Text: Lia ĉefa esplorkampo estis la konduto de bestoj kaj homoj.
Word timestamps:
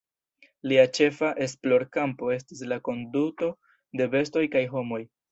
Lia 0.69 0.83
ĉefa 0.99 1.27
esplorkampo 1.45 2.31
estis 2.35 2.63
la 2.71 2.79
konduto 2.87 3.49
de 4.01 4.07
bestoj 4.15 4.43
kaj 4.57 4.63
homoj. 4.73 5.01